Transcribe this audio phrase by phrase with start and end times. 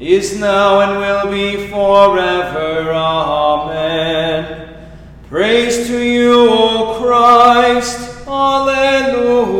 [0.00, 2.92] is now and will be forever.
[2.92, 4.76] Amen.
[5.28, 8.26] Praise to you, O Christ.
[8.26, 9.58] Alleluia.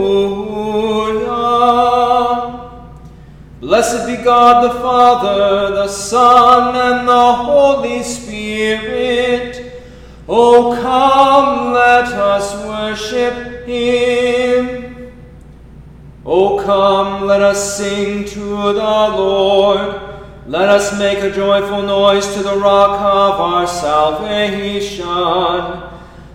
[3.61, 9.83] Blessed be God the Father, the Son, and the Holy Spirit.
[10.29, 15.13] O come, let us worship him.
[16.25, 20.08] O come, let us sing to the Lord.
[20.49, 25.05] Let us make a joyful noise to the rock of our salvation.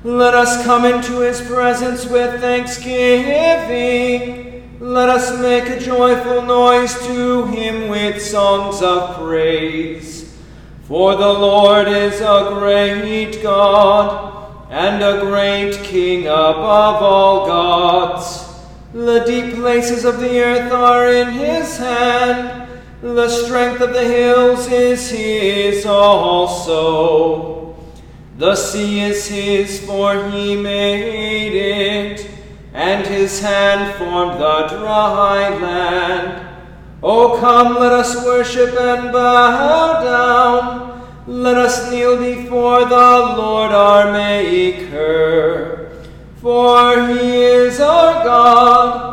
[0.03, 4.77] Let us come into his presence with thanksgiving.
[4.79, 10.37] Let us make a joyful noise to him with songs of praise.
[10.83, 18.45] For the Lord is a great God and a great King above all gods.
[18.93, 22.62] The deep places of the earth are in his hand
[23.03, 27.75] the strength of the hills is his also.
[28.37, 32.31] The sea is his, for he made it,
[32.73, 36.47] and his hand formed the dry land.
[37.03, 41.05] O come, let us worship and bow down.
[41.27, 45.91] Let us kneel before the Lord our Maker.
[46.37, 49.12] For he is our God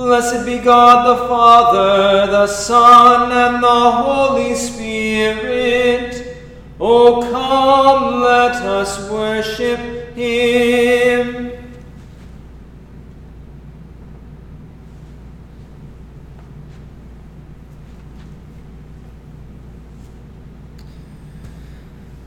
[0.00, 6.38] Blessed be God the Father, the Son, and the Holy Spirit.
[6.80, 9.78] O come, let us worship
[10.14, 11.52] him.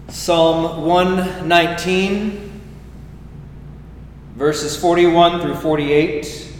[0.09, 2.61] Psalm 119,
[4.35, 6.52] verses 41 through 48.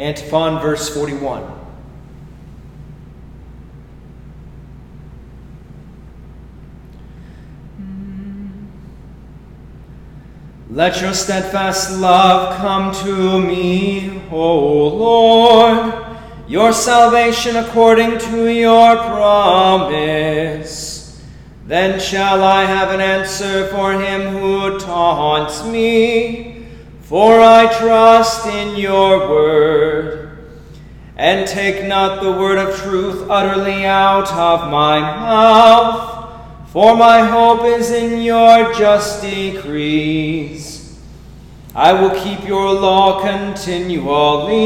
[0.00, 1.44] Antiphon, verse 41.
[10.70, 15.94] Let your steadfast love come to me, O Lord,
[16.48, 20.40] your salvation according to your promise.
[21.66, 26.49] Then shall I have an answer for him who taunts me
[27.10, 30.38] for I trust in your word.
[31.16, 37.64] And take not the word of truth utterly out of my mouth, for my hope
[37.64, 41.00] is in your just decrees.
[41.74, 44.62] I will keep your law continually,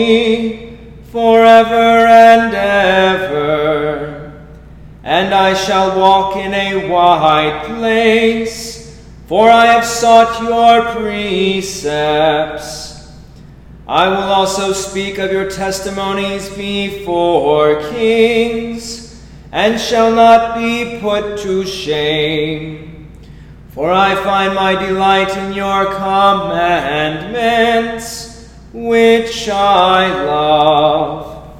[1.12, 4.34] forever and ever.
[5.02, 8.83] And I shall walk in a wide place
[9.34, 13.10] for I have sought your precepts.
[13.88, 21.66] I will also speak of your testimonies before kings, and shall not be put to
[21.66, 23.10] shame.
[23.70, 31.56] For I find my delight in your commandments, which I love.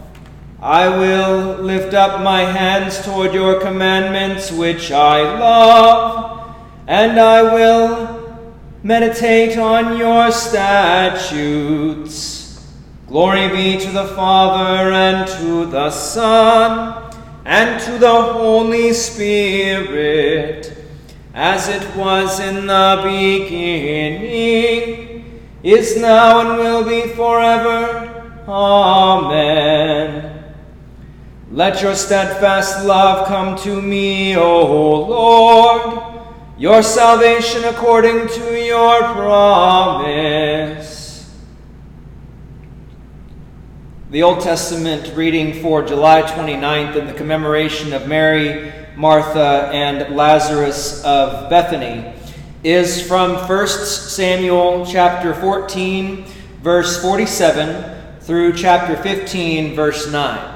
[0.62, 6.33] I will lift up my hands toward your commandments, which I love
[6.86, 8.38] and I will
[8.82, 11.42] meditate on your statutes.
[13.08, 17.02] Glory be to the Father, and to the Son,
[17.44, 20.76] and to the Holy Spirit,
[21.32, 24.20] as it was in the beginning,
[25.62, 28.10] is now, and will be forever.
[28.46, 30.30] Amen.
[31.50, 34.66] Let your steadfast love come to me, O
[35.06, 36.13] Lord
[36.56, 40.94] your salvation according to your promise.
[44.10, 51.02] The Old Testament reading for July 29th in the commemoration of Mary, Martha, and Lazarus
[51.04, 52.12] of Bethany
[52.62, 56.24] is from 1 Samuel chapter 14,
[56.62, 60.53] verse 47 through chapter 15, verse 9.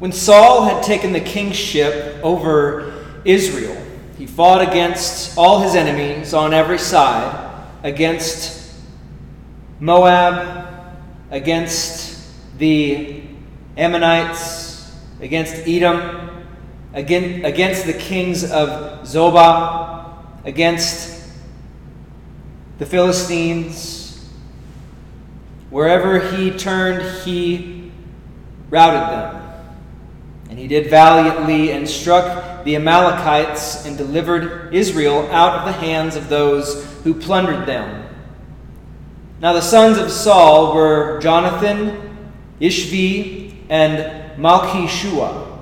[0.00, 3.76] When Saul had taken the kingship over Israel,
[4.16, 8.72] he fought against all his enemies on every side, against
[9.78, 10.96] Moab,
[11.30, 12.18] against
[12.56, 13.22] the
[13.76, 16.46] Ammonites, against Edom,
[16.94, 20.14] against the kings of Zobah,
[20.46, 21.28] against
[22.78, 24.30] the Philistines.
[25.68, 27.92] Wherever he turned, he
[28.70, 29.39] routed them.
[30.60, 36.28] He did valiantly and struck the Amalekites and delivered Israel out of the hands of
[36.28, 38.06] those who plundered them.
[39.40, 42.18] Now the sons of Saul were Jonathan,
[42.60, 45.58] Ishvi, and Malchishua.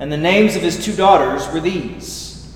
[0.00, 2.52] And the names of his two daughters were these.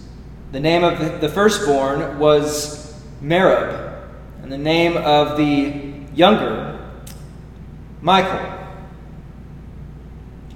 [0.51, 4.03] The name of the firstborn was Merab,
[4.43, 6.91] and the name of the younger,
[8.03, 8.60] Michal.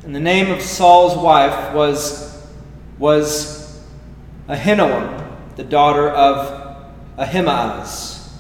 [0.05, 2.47] And the name of Saul's wife was,
[2.99, 3.83] was
[4.51, 8.31] Ahinoam, the daughter of Ahimaaz.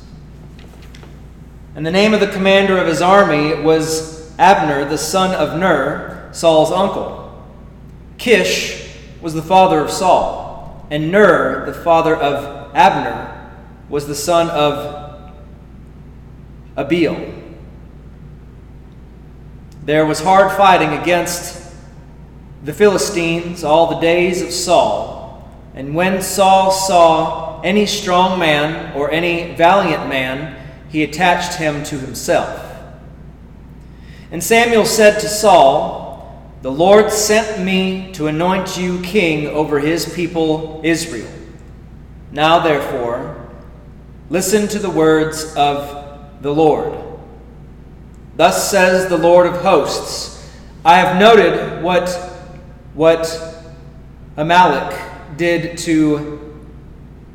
[1.75, 6.28] And the name of the commander of his army was Abner, the son of Ner,
[6.32, 7.43] Saul's uncle.
[8.19, 13.50] Kish was the father of Saul, and Ner, the father of Abner,
[13.88, 15.32] was the son of
[16.76, 17.33] Abiel.
[19.84, 21.62] There was hard fighting against
[22.62, 29.10] the Philistines all the days of Saul, and when Saul saw any strong man or
[29.10, 30.56] any valiant man,
[30.88, 32.60] he attached him to himself.
[34.31, 36.04] And Samuel said to Saul,
[36.62, 41.31] the Lord sent me to anoint you king over his people Israel.
[42.32, 43.50] Now, therefore,
[44.31, 47.04] listen to the words of the Lord.
[48.36, 50.34] Thus says the Lord of hosts
[50.84, 52.10] I have noted what,
[52.92, 53.62] what
[54.36, 55.00] Amalek
[55.36, 56.62] did to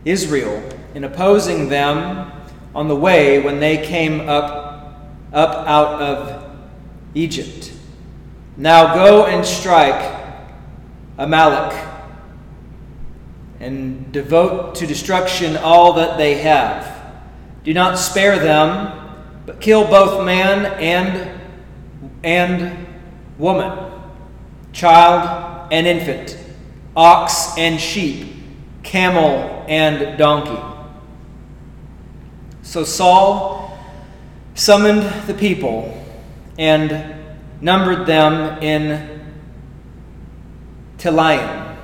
[0.06, 0.62] Israel
[0.94, 2.32] in opposing them
[2.76, 4.94] on the way when they came up,
[5.34, 6.58] up out of
[7.16, 7.74] Egypt.
[8.56, 10.20] Now go and strike
[11.18, 11.88] Amalek
[13.60, 16.96] and devote to destruction all that they have.
[17.64, 19.09] Do not spare them,
[19.50, 21.42] but kill both man and,
[22.24, 22.86] and
[23.40, 23.92] woman,
[24.74, 26.38] child and infant,
[26.96, 28.32] ox and sheep,
[28.84, 30.62] camel and donkey.
[32.62, 33.76] So Saul
[34.54, 36.00] summoned the people
[36.60, 37.16] and
[37.60, 39.34] numbered them in
[41.00, 41.76] Telaim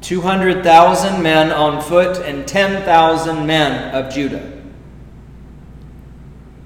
[0.00, 4.59] 200,000 men on foot and 10,000 men of Judah.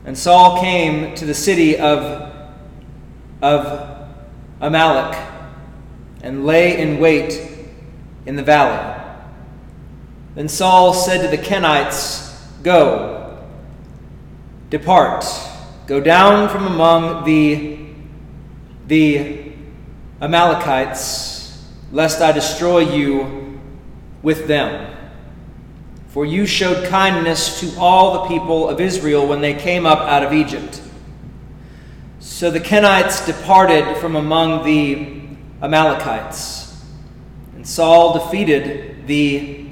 [0.04, 2.32] And Saul came to the city of,
[3.40, 4.08] of
[4.60, 5.18] Amalek
[6.22, 7.50] and lay in wait
[8.26, 9.02] in the valley.
[10.34, 13.38] Then Saul said to the Kenites, Go,
[14.70, 15.24] depart,
[15.86, 17.84] go down from among the
[18.86, 19.52] the
[20.20, 23.60] Amalekites, lest I destroy you
[24.22, 24.93] with them.
[26.14, 30.22] For you showed kindness to all the people of Israel when they came up out
[30.22, 30.80] of Egypt.
[32.20, 35.22] So the Kenites departed from among the
[35.60, 36.80] Amalekites.
[37.56, 39.66] And Saul defeated the,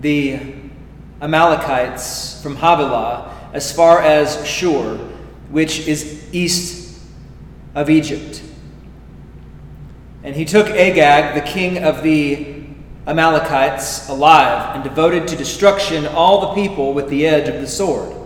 [0.00, 0.38] the
[1.20, 4.96] Amalekites from Havilah as far as Shur,
[5.48, 7.02] which is east
[7.74, 8.44] of Egypt.
[10.22, 12.59] And he took Agag, the king of the
[13.10, 18.16] Amalekites, alive and devoted to destruction all the people with the edge of the sword.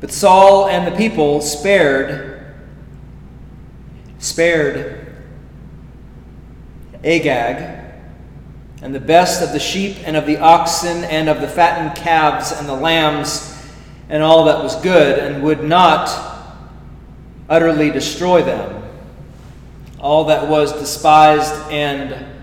[0.00, 2.54] But Saul and the people spared,
[4.18, 5.14] spared
[7.04, 7.84] Agag
[8.80, 12.50] and the best of the sheep and of the oxen and of the fattened calves
[12.50, 13.54] and the lambs
[14.08, 16.08] and all that was good, and would not
[17.48, 18.82] utterly destroy them.
[19.98, 22.33] All that was despised and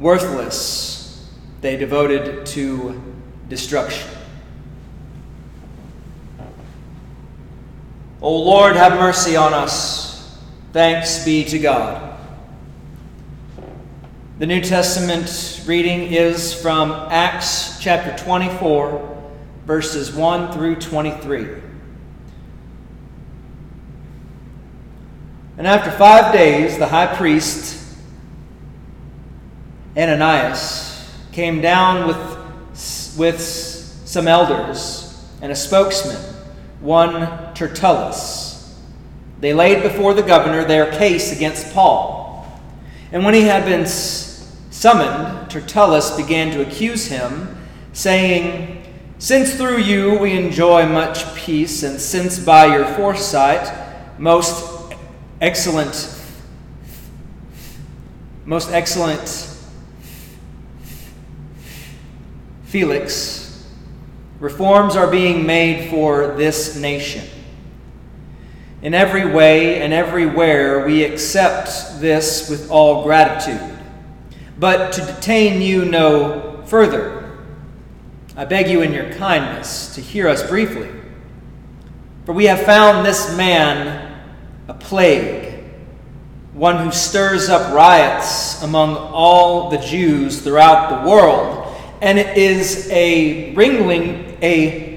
[0.00, 1.30] worthless,
[1.60, 3.00] they devoted to
[3.48, 4.08] destruction.
[8.22, 10.38] O Lord, have mercy on us.
[10.72, 12.18] Thanks be to God.
[14.38, 19.22] The New Testament reading is from Acts chapter 24,
[19.66, 21.46] verses 1 through 23.
[25.58, 27.79] And after five days, the high priest
[29.96, 35.06] Ananias came down with, with some elders
[35.42, 36.16] and a spokesman,
[36.80, 38.78] one Tertullus.
[39.40, 42.46] They laid before the governor their case against Paul.
[43.10, 47.56] And when he had been summoned, Tertullus began to accuse him,
[47.92, 48.84] saying,
[49.18, 53.72] Since through you we enjoy much peace, and since by your foresight,
[54.18, 54.94] most
[55.40, 56.16] excellent,
[58.44, 59.49] most excellent
[62.70, 63.66] Felix,
[64.38, 67.28] reforms are being made for this nation.
[68.80, 73.76] In every way and everywhere, we accept this with all gratitude.
[74.56, 77.40] But to detain you no further,
[78.36, 80.90] I beg you in your kindness to hear us briefly.
[82.24, 84.22] For we have found this man
[84.68, 85.64] a plague,
[86.52, 91.59] one who stirs up riots among all the Jews throughout the world
[92.00, 94.90] and it is a ringling a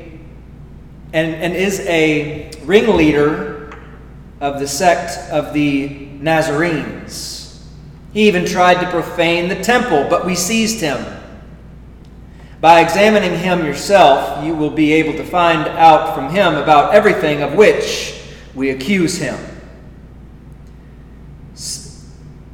[1.13, 3.77] and, and is a ringleader
[4.41, 7.63] of the sect of the Nazarenes.
[8.13, 11.05] He even tried to profane the temple, but we seized him.
[12.59, 17.41] By examining him yourself, you will be able to find out from him about everything
[17.41, 18.21] of which
[18.55, 19.37] we accuse him.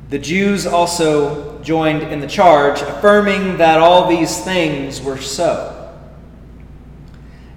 [0.09, 5.95] The Jews also joined in the charge, affirming that all these things were so.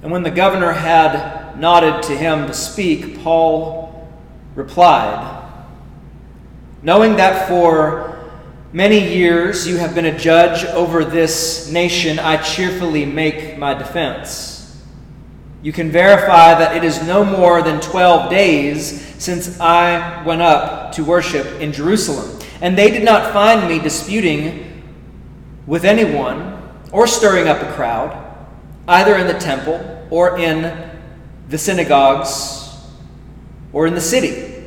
[0.02, 4.07] And when the governor had nodded to him to speak, Paul
[4.54, 5.50] replied,
[6.83, 8.31] Knowing that for
[8.75, 14.85] many years you have been a judge over this nation, I cheerfully make my defense.
[15.62, 20.92] You can verify that it is no more than 12 days since I went up
[20.97, 24.85] to worship in Jerusalem and they did not find me disputing
[25.66, 28.16] with anyone or stirring up a crowd,
[28.87, 30.90] either in the temple or in
[31.49, 32.78] the synagogues
[33.73, 34.64] or in the city.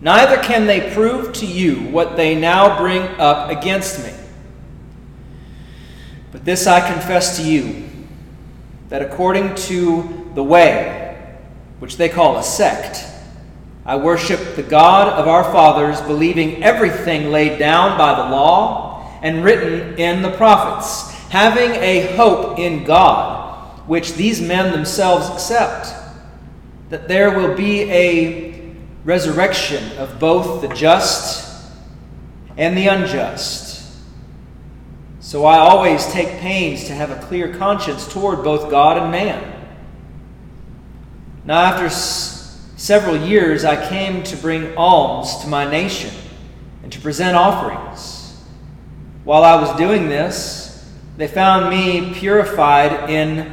[0.00, 4.12] Neither can they prove to you what they now bring up against me.
[6.32, 7.90] But this I confess to you
[8.88, 11.36] that according to the way,
[11.78, 13.13] which they call a sect,
[13.86, 19.44] I worship the God of our fathers, believing everything laid down by the law and
[19.44, 25.92] written in the prophets, having a hope in God, which these men themselves accept,
[26.88, 28.74] that there will be a
[29.04, 31.70] resurrection of both the just
[32.56, 33.74] and the unjust.
[35.20, 39.52] So I always take pains to have a clear conscience toward both God and man.
[41.44, 41.90] Now, after
[42.84, 46.14] several years I came to bring alms to my nation
[46.82, 48.38] and to present offerings.
[49.24, 50.86] While I was doing this,
[51.16, 53.50] they found me purified in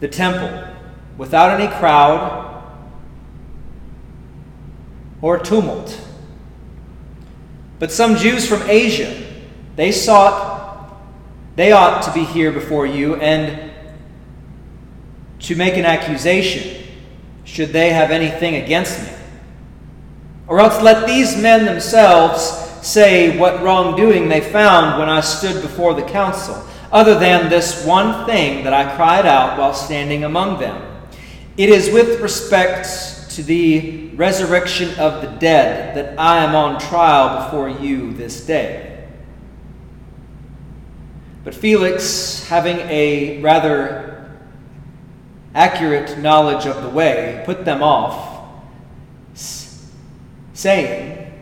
[0.00, 0.68] the temple
[1.16, 2.62] without any crowd
[5.22, 5.98] or tumult.
[7.78, 9.18] But some Jews from Asia,
[9.76, 10.94] they sought,
[11.56, 13.70] they ought to be here before you and
[15.38, 16.77] to make an accusation
[17.48, 19.08] should they have anything against me.
[20.46, 22.42] Or else let these men themselves
[22.86, 26.62] say what wrongdoing they found when I stood before the council,
[26.92, 30.82] other than this one thing that I cried out while standing among them.
[31.56, 37.44] It is with respect to the resurrection of the dead that I am on trial
[37.44, 39.08] before you this day.
[41.44, 44.17] But Felix, having a rather
[45.58, 48.48] accurate knowledge of the way put them off,
[50.54, 51.32] saying,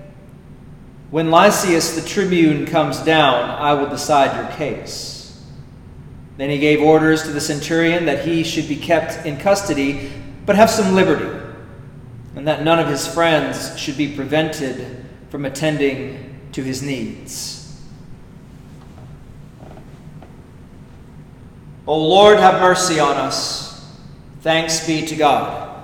[1.10, 5.44] When Lysias the tribune comes down, I will decide your case.
[6.38, 10.10] Then he gave orders to the centurion that he should be kept in custody,
[10.46, 11.44] but have some liberty,
[12.34, 17.82] and that none of his friends should be prevented from attending to his needs.
[21.86, 23.75] O Lord, have mercy on us.
[24.46, 25.76] Thanks be to God.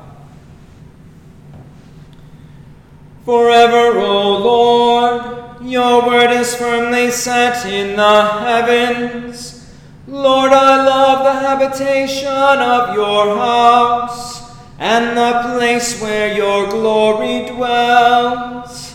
[3.25, 9.69] Forever, O Lord, your word is firmly set in the heavens.
[10.07, 18.95] Lord, I love the habitation of your house and the place where your glory dwells.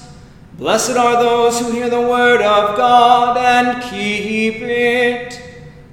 [0.53, 5.46] Blessed are those who hear the word of God and keep it.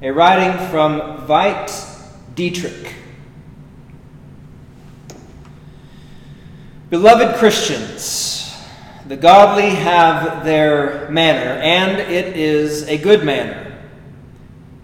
[0.00, 1.72] A writing from Veit
[2.36, 2.94] Dietrich.
[6.88, 8.56] Beloved Christians,
[9.08, 13.76] the godly have their manner, and it is a good manner.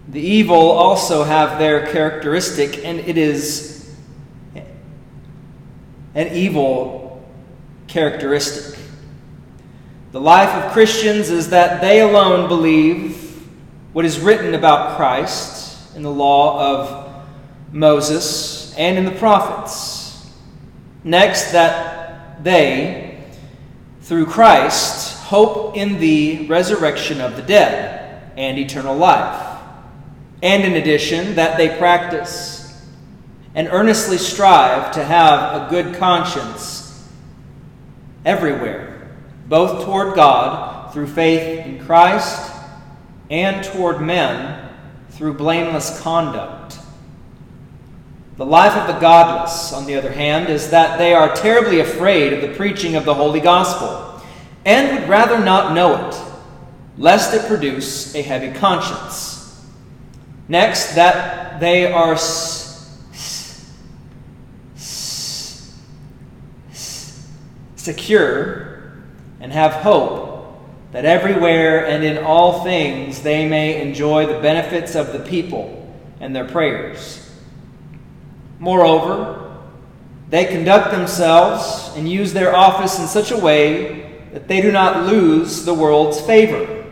[0.09, 3.89] The evil also have their characteristic, and it is
[6.13, 7.25] an evil
[7.87, 8.77] characteristic.
[10.11, 13.24] The life of Christians is that they alone believe
[13.95, 17.25] what is written about Christ in the law of
[17.71, 20.29] Moses and in the prophets.
[21.05, 23.23] Next, that they,
[24.01, 29.61] through Christ, hope in the resurrection of the dead and eternal life.
[30.43, 32.85] And in addition, that they practice
[33.53, 37.07] and earnestly strive to have a good conscience
[38.25, 39.09] everywhere,
[39.47, 42.44] both toward God through faith in Christ
[43.29, 44.69] and toward men
[45.09, 46.77] through blameless conduct.
[48.37, 52.33] The life of the godless, on the other hand, is that they are terribly afraid
[52.33, 54.21] of the preaching of the holy gospel
[54.65, 56.21] and would rather not know it,
[56.97, 59.65] lest it produce a heavy conscience.
[60.47, 63.71] Next, that they are s-
[67.75, 68.91] secure
[69.39, 70.34] and have hope
[70.95, 76.33] that everywhere and in all things they may enjoy the benefits of the people and
[76.33, 77.29] their prayers.
[78.59, 79.57] Moreover,
[80.29, 85.05] they conduct themselves and use their office in such a way that they do not
[85.05, 86.85] lose the world's favor.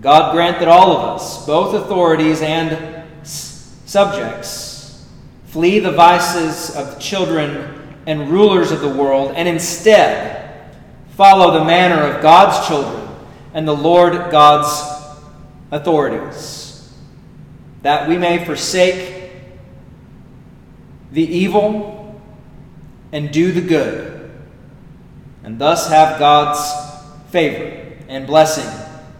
[0.00, 5.04] God grant that all of us, both authorities and subjects,
[5.46, 10.35] flee the vices of the children and rulers of the world and instead
[11.16, 13.08] follow the manner of God's children
[13.54, 14.68] and the Lord God's
[15.70, 16.92] authorities,
[17.80, 19.32] that we may forsake
[21.10, 22.20] the evil
[23.12, 24.30] and do the good,
[25.42, 26.60] and thus have God's
[27.30, 28.68] favor and blessing,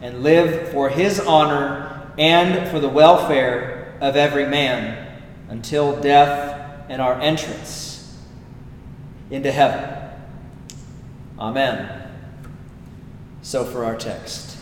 [0.03, 7.01] and live for his honor and for the welfare of every man until death and
[7.01, 8.15] our entrance
[9.31, 9.96] into heaven.
[11.39, 12.03] Amen.
[13.43, 14.57] So for our text.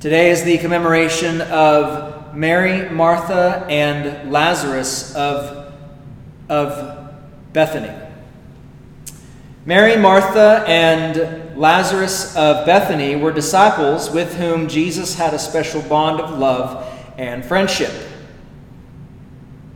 [0.00, 5.74] Today is the commemoration of Mary, Martha, and Lazarus of
[6.48, 7.12] of
[7.52, 7.92] Bethany.
[9.66, 16.20] Mary, Martha, and Lazarus of Bethany were disciples with whom Jesus had a special bond
[16.20, 17.92] of love and friendship.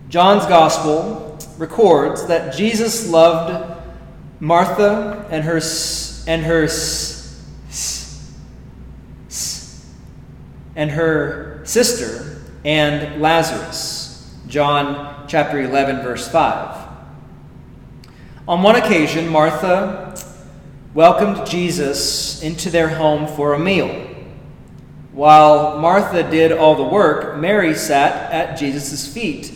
[0.09, 3.77] John's Gospel records that Jesus loved
[4.40, 5.61] Martha and her
[6.27, 6.68] and her
[10.77, 14.37] and her sister and Lazarus.
[14.46, 16.88] John chapter 11, verse 5.
[18.46, 20.16] On one occasion, Martha
[20.94, 24.07] welcomed Jesus into their home for a meal.
[25.12, 29.53] While Martha did all the work, Mary sat at Jesus' feet,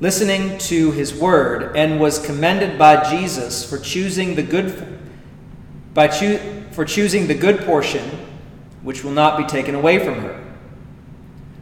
[0.00, 4.98] listening to his word, and was commended by Jesus for choosing the good
[5.94, 6.40] by choo-
[6.72, 8.02] for choosing the good portion,
[8.82, 10.40] which will not be taken away from her.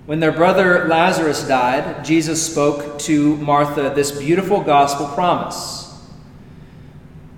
[0.07, 5.83] When their brother Lazarus died, Jesus spoke to Martha this beautiful gospel promise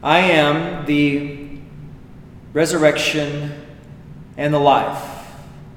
[0.02, 1.59] I am the
[2.52, 3.52] resurrection
[4.37, 5.02] and the life.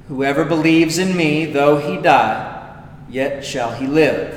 [0.10, 4.37] Whoever believes in me, though he die, yet shall he live.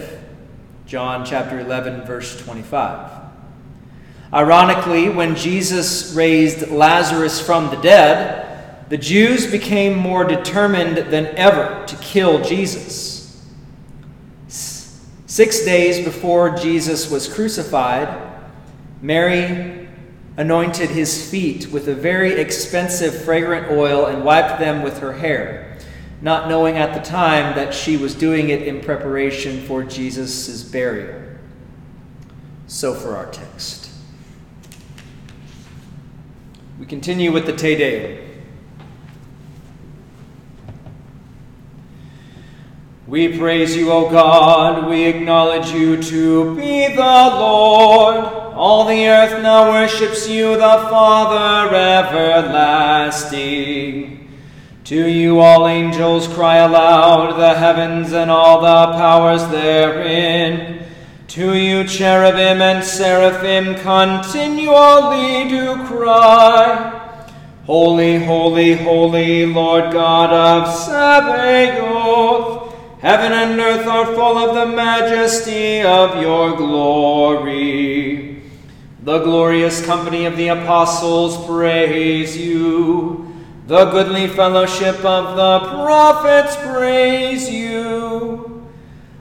[0.90, 3.12] John chapter 11, verse 25.
[4.35, 11.87] Ironically, when Jesus raised Lazarus from the dead, the Jews became more determined than ever
[11.87, 13.40] to kill Jesus.
[14.48, 18.09] Six days before Jesus was crucified,
[19.00, 19.88] Mary
[20.37, 25.69] anointed his feet with a very expensive fragrant oil and wiped them with her hair,
[26.22, 31.22] not knowing at the time that she was doing it in preparation for Jesus' burial.
[32.66, 33.90] So for our text.
[36.78, 38.26] We continue with the Te Deum.
[43.06, 44.88] We praise you, O God.
[44.88, 51.74] We acknowledge you to be the Lord All the earth now worships you, the Father
[51.74, 54.19] everlasting.
[54.90, 60.85] To you all angels cry aloud, the heavens and all the powers therein.
[61.29, 67.22] To you cherubim and seraphim continually do cry.
[67.66, 72.74] Holy, holy, holy, Lord God of Sabaoth.
[73.00, 78.42] Heaven and earth are full of the majesty of your glory.
[79.05, 83.29] The glorious company of the apostles praise you.
[83.70, 88.66] The goodly fellowship of the prophets praise you.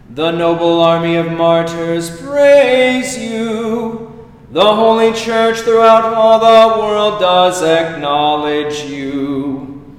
[0.09, 4.27] The noble army of martyrs praise you.
[4.49, 9.95] The holy church throughout all the world does acknowledge you.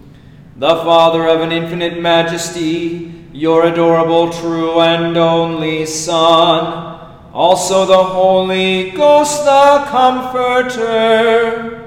[0.57, 6.99] The Father of an infinite majesty, your adorable, true, and only Son,
[7.33, 11.80] also the Holy Ghost, the Comforter.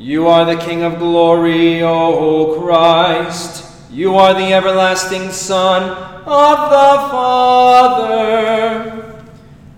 [0.00, 3.64] You are the King of glory, O Christ.
[3.90, 9.02] You are the everlasting Son of the Father.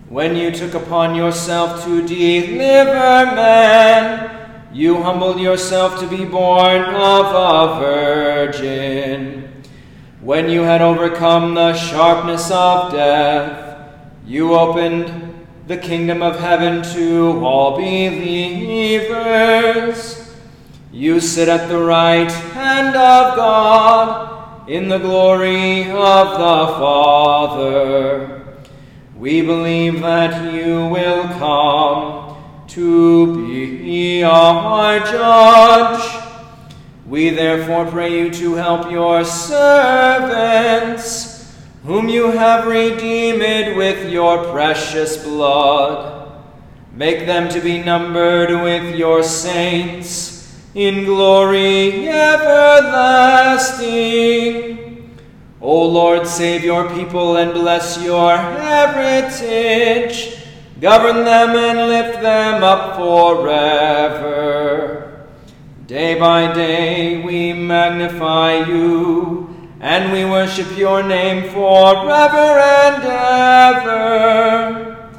[0.09, 7.25] When you took upon yourself to deliver man, you humbled yourself to be born of
[7.33, 9.51] a virgin.
[10.21, 13.89] When you had overcome the sharpness of death,
[14.23, 15.30] you opened
[15.71, 19.07] the kingdom of heaven to all believers.
[20.91, 28.43] You sit at the right hand of God in the glory of the Father.
[29.15, 32.35] We believe that you will come
[32.67, 36.03] to be our judge.
[37.07, 39.71] We therefore pray you to help your servants,
[41.83, 46.31] whom you have redeemed with your precious blood.
[46.93, 52.69] Make them to be numbered with your saints in glory everlasting.
[55.59, 60.37] O Lord, save your people and bless your heritage.
[60.79, 64.27] Govern them and lift them up forever.
[65.85, 69.50] Day by day we magnify you,
[69.81, 75.09] and we worship your name forever and ever.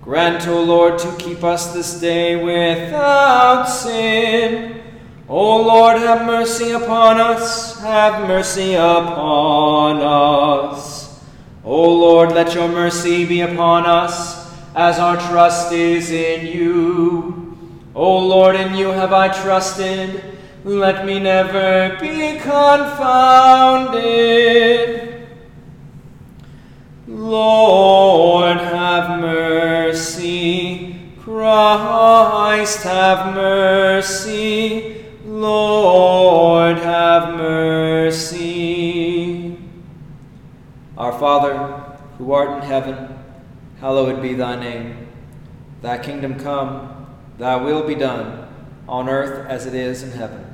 [0.00, 4.80] Grant, O Lord, to keep us this day without sin.
[5.28, 11.20] O Lord, have mercy upon us, have mercy upon us.
[11.64, 17.56] O Lord, let your mercy be upon us, as our trust is in you.
[17.96, 20.33] O Lord, in you have I trusted.
[20.64, 24.00] Let me never be confounded.
[27.06, 31.12] Lord, have mercy.
[31.20, 35.04] Christ, have mercy.
[35.26, 38.38] Lord, have mercy.
[40.96, 41.58] Our Father,
[42.16, 43.18] who art in heaven,
[43.80, 45.08] hallowed be thy name.
[45.82, 47.06] Thy kingdom come.
[47.36, 48.48] Thy will be done,
[48.88, 50.53] on earth as it is in heaven.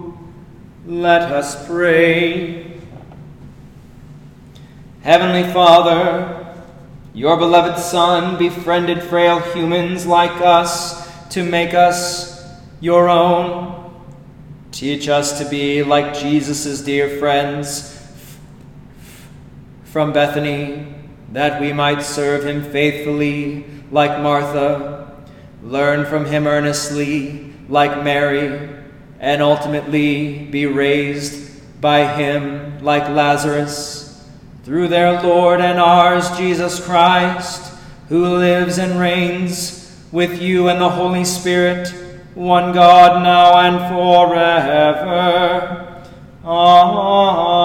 [0.85, 2.79] Let us pray.
[5.03, 6.55] Heavenly Father,
[7.13, 12.43] your beloved Son befriended frail humans like us to make us
[12.79, 14.01] your own.
[14.71, 17.97] Teach us to be like Jesus' dear friends
[19.83, 20.87] from Bethany,
[21.31, 25.01] that we might serve him faithfully like Martha
[25.63, 28.69] learn from him earnestly, like Mary,
[29.21, 34.27] and ultimately be raised by him, like Lazarus,
[34.63, 37.71] through their Lord and ours, Jesus Christ,
[38.09, 39.77] who lives and reigns
[40.11, 41.87] with you and the Holy Spirit,
[42.33, 45.87] one God, now and forever.
[46.43, 47.61] Amen.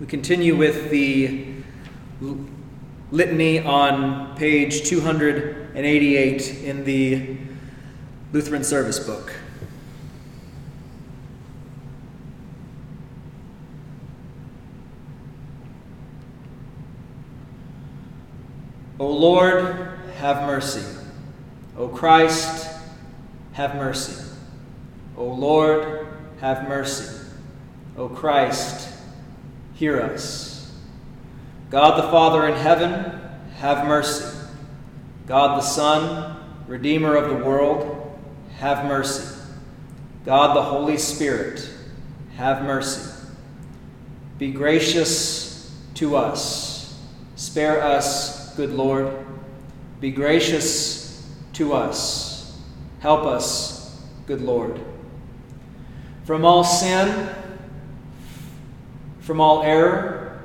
[0.00, 1.44] We continue with the
[3.10, 4.88] litany on page
[5.78, 7.36] 288 in the
[8.32, 9.32] Lutheran Service Book.
[18.98, 20.84] O Lord, have mercy.
[21.76, 22.68] O Christ,
[23.52, 24.20] have mercy.
[25.16, 26.08] O Lord,
[26.40, 27.24] have mercy.
[27.96, 28.88] O Christ,
[29.74, 30.76] hear us.
[31.70, 33.20] God the Father in heaven,
[33.58, 34.37] have mercy.
[35.28, 36.36] God the Son,
[36.66, 38.18] Redeemer of the world,
[38.56, 39.38] have mercy.
[40.24, 41.68] God the Holy Spirit,
[42.36, 43.10] have mercy.
[44.38, 46.98] Be gracious to us.
[47.36, 49.12] Spare us, good Lord.
[50.00, 52.58] Be gracious to us.
[53.00, 54.80] Help us, good Lord.
[56.24, 57.28] From all sin,
[59.20, 60.42] from all error,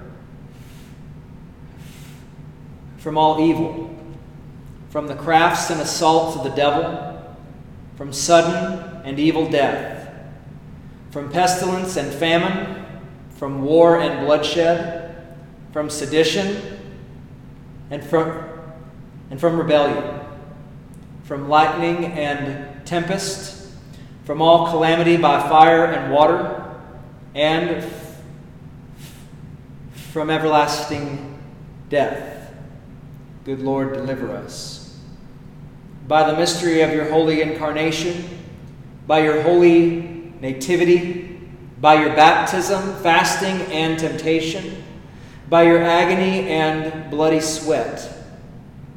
[2.98, 3.93] from all evil
[4.94, 7.20] from the crafts and assaults of the devil,
[7.96, 10.08] from sudden and evil death,
[11.10, 12.86] from pestilence and famine,
[13.32, 15.26] from war and bloodshed,
[15.72, 16.78] from sedition
[17.90, 18.48] and from,
[19.32, 20.20] and from rebellion,
[21.24, 23.72] from lightning and tempest,
[24.26, 26.72] from all calamity by fire and water,
[27.34, 27.84] and
[30.12, 31.42] from everlasting
[31.90, 32.54] death.
[33.44, 34.83] Good Lord, deliver us
[36.14, 38.24] by the mystery of your holy incarnation,
[39.08, 41.40] by your holy nativity,
[41.82, 44.84] by your baptism, fasting, and temptation,
[45.50, 48.14] by your agony and bloody sweat,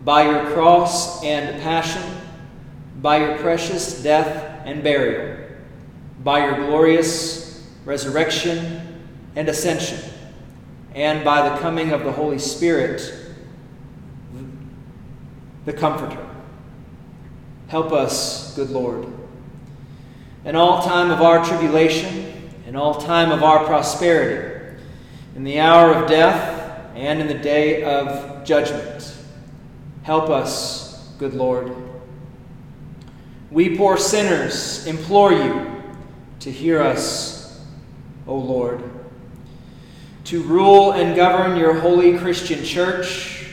[0.05, 2.03] by your cross and passion,
[3.01, 5.39] by your precious death and burial,
[6.23, 9.03] by your glorious resurrection
[9.37, 10.01] and ascension,
[10.95, 13.11] and by the coming of the Holy Spirit,
[15.65, 16.26] the Comforter.
[17.69, 19.07] Help us, good Lord.
[20.45, 24.79] In all time of our tribulation, in all time of our prosperity,
[25.35, 29.15] in the hour of death, and in the day of judgment.
[30.05, 31.75] Help us, good Lord.
[33.51, 35.83] We poor sinners implore you
[36.41, 37.61] to hear us,
[38.27, 38.83] O Lord.
[40.25, 43.53] To rule and govern your holy Christian church,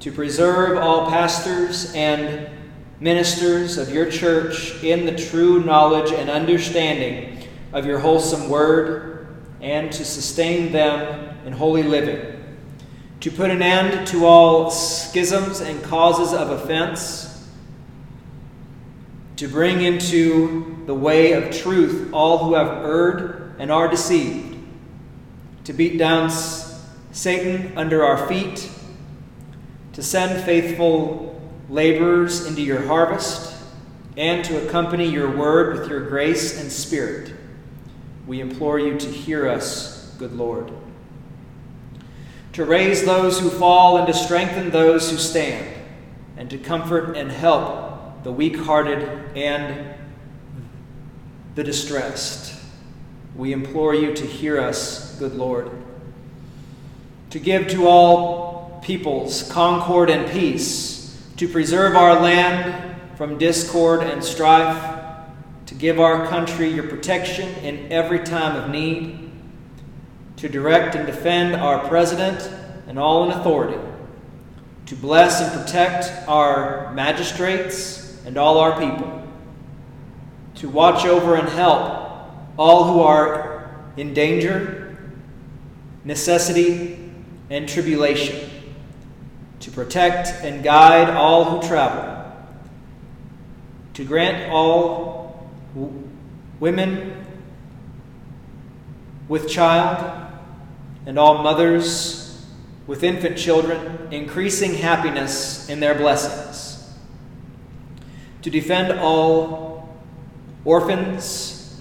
[0.00, 2.48] to preserve all pastors and
[3.04, 9.26] ministers of your church in the true knowledge and understanding of your wholesome word,
[9.60, 12.42] and to sustain them in holy living,
[13.20, 17.46] to put an end to all schisms and causes of offense,
[19.36, 24.56] to bring into the way of truth all who have erred and are deceived,
[25.64, 26.30] to beat down
[27.12, 28.70] Satan under our feet,
[29.92, 31.33] to send faithful
[31.74, 33.52] laborers into your harvest,
[34.16, 37.32] and to accompany your word with your grace and spirit.
[38.28, 40.70] We implore you to hear us, good Lord.
[42.52, 45.68] To raise those who fall and to strengthen those who stand,
[46.36, 49.02] and to comfort and help the weak hearted
[49.36, 49.96] and
[51.56, 52.54] the distressed.
[53.34, 55.72] We implore you to hear us, good Lord.
[57.30, 60.93] To give to all peoples concord and peace
[61.36, 65.00] to preserve our land from discord and strife,
[65.66, 69.30] to give our country your protection in every time of need,
[70.36, 72.48] to direct and defend our president
[72.86, 73.78] and all in authority,
[74.86, 79.26] to bless and protect our magistrates and all our people,
[80.54, 84.96] to watch over and help all who are in danger,
[86.04, 87.10] necessity,
[87.50, 88.53] and tribulation
[89.64, 92.30] to protect and guide all who travel,
[93.94, 95.48] to grant all
[96.60, 97.24] women
[99.26, 100.30] with child
[101.06, 102.44] and all mothers
[102.86, 106.94] with infant children increasing happiness in their blessings,
[108.42, 109.88] to defend all
[110.66, 111.80] orphans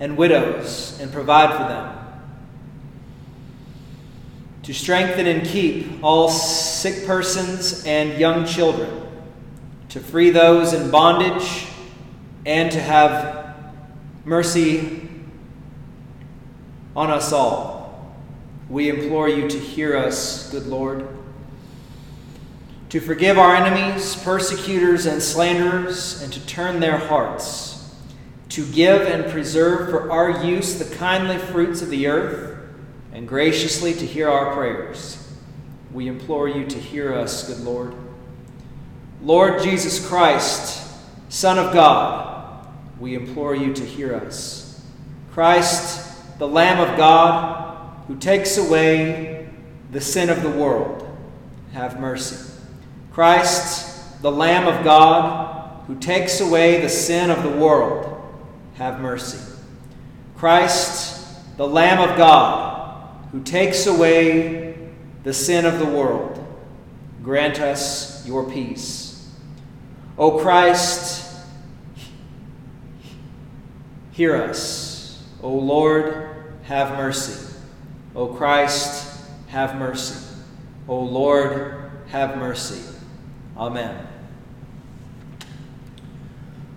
[0.00, 1.95] and widows and provide for them
[4.66, 9.06] to strengthen and keep all sick persons and young children,
[9.88, 11.68] to free those in bondage,
[12.44, 13.54] and to have
[14.24, 15.08] mercy
[16.96, 18.16] on us all.
[18.68, 21.06] We implore you to hear us, good Lord.
[22.88, 27.94] To forgive our enemies, persecutors, and slanderers, and to turn their hearts.
[28.48, 32.45] To give and preserve for our use the kindly fruits of the earth
[33.16, 35.16] and graciously to hear our prayers.
[35.90, 37.94] We implore you to hear us, good Lord.
[39.22, 40.86] Lord Jesus Christ,
[41.30, 42.68] Son of God,
[43.00, 44.84] we implore you to hear us.
[45.32, 49.48] Christ, the Lamb of God, who takes away
[49.92, 51.08] the sin of the world,
[51.72, 52.52] have mercy.
[53.12, 58.12] Christ, the Lamb of God, who takes away the sin of the world,
[58.74, 59.38] have mercy.
[60.36, 62.65] Christ, the Lamb of God,
[63.36, 64.78] who takes away
[65.22, 66.42] the sin of the world,
[67.22, 69.30] grant us your peace.
[70.16, 71.36] O Christ,
[74.12, 75.22] hear us.
[75.42, 77.54] O Lord, have mercy.
[78.14, 80.18] O Christ, have mercy.
[80.88, 82.82] O Lord, have mercy.
[83.54, 84.06] Amen.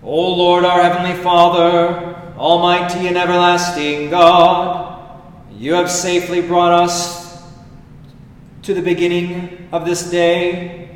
[0.02, 4.89] O Lord, our Heavenly Father, Almighty and everlasting God,
[5.60, 7.38] you have safely brought us
[8.62, 10.88] to the beginning of this day.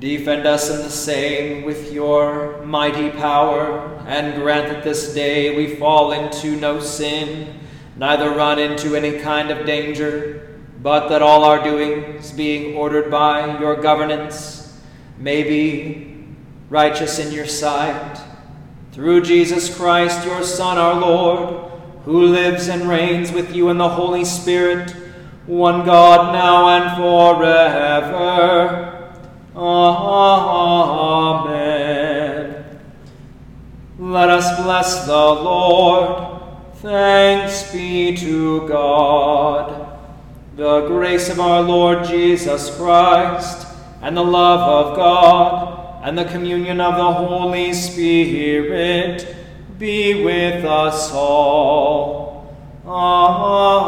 [0.00, 5.76] Defend us in the same with your mighty power, and grant that this day we
[5.76, 7.60] fall into no sin,
[7.96, 13.56] neither run into any kind of danger, but that all our doings, being ordered by
[13.60, 14.80] your governance,
[15.16, 16.26] may be
[16.70, 18.20] righteous in your sight
[18.90, 21.69] through Jesus Christ, your Son, our Lord,
[22.04, 24.90] who lives and reigns with you in the Holy Spirit,
[25.46, 28.96] one God, now and forever.
[29.56, 30.40] Amen.
[33.98, 36.40] Let us bless the Lord.
[36.76, 39.98] Thanks be to God.
[40.56, 43.66] The grace of our Lord Jesus Christ,
[44.00, 49.36] and the love of God, and the communion of the Holy Spirit
[49.80, 52.54] be with us all.
[52.86, 53.80] Amen.